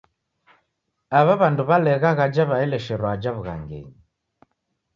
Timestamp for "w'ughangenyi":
3.35-3.87